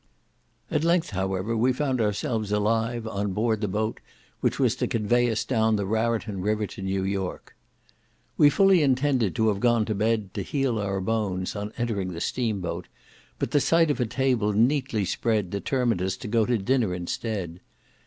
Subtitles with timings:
[0.71, 3.99] At length, however, we found ourselves alive on board the boat
[4.39, 7.55] which was to convey us down the Raraton River to New York.
[8.35, 12.19] We fully intended to have gone to bed, to heal our bones, on entering the
[12.19, 12.87] steam boat,
[13.37, 17.59] but the sight of a table neatly spread determined us to go to dinner instead.